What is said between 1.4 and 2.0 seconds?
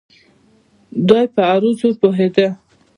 عروضو